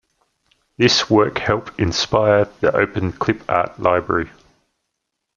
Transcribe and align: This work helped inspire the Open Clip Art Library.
This 0.77 1.11
work 1.11 1.37
helped 1.37 1.79
inspire 1.79 2.45
the 2.59 2.75
Open 2.75 3.11
Clip 3.11 3.43
Art 3.47 3.79
Library. 3.79 4.31